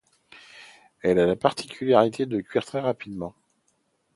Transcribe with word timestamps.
Elles 1.03 1.19
ont 1.19 1.27
la 1.27 1.35
particularité 1.35 2.25
de 2.25 2.41
cuire 2.41 2.65
très 2.65 2.79
rapidement. 2.79 3.35